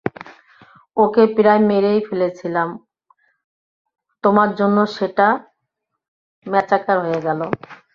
ওকে 0.97 1.23
প্রায় 1.35 1.61
মেরেই 1.69 1.99
ফেলেছিলাম, 2.07 2.69
তোমার 4.23 4.49
জন্য 4.59 4.77
সেটা 4.95 5.27
ম্যাচাকার 6.45 6.97
হয়ে 7.03 7.19
গেলো। 7.27 7.45